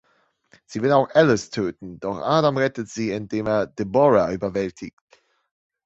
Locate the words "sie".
0.65-0.79, 2.89-3.11